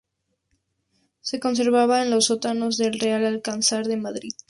Se 1.19 1.39
conservaba 1.39 2.01
en 2.01 2.09
los 2.09 2.25
sótanos 2.25 2.77
del 2.79 2.99
Real 2.99 3.23
Alcázar 3.23 3.85
de 3.85 3.97
Madrid. 3.97 4.33